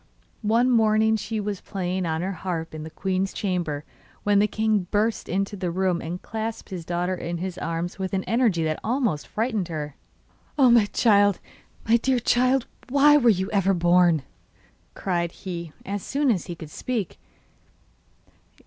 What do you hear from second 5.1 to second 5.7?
into the